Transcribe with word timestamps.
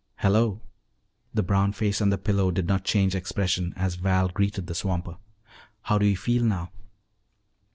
"Hello." 0.15 0.59
The 1.31 1.43
brown 1.43 1.73
face 1.73 2.01
on 2.01 2.09
the 2.09 2.17
pillow 2.17 2.49
did 2.49 2.65
not 2.65 2.83
change 2.83 3.13
expression 3.13 3.71
as 3.75 3.93
Val 3.97 4.29
greeted 4.29 4.65
the 4.65 4.73
swamper. 4.73 5.17
"How 5.83 5.99
do 5.99 6.07
you 6.07 6.17
feel 6.17 6.41
now?" 6.43 6.71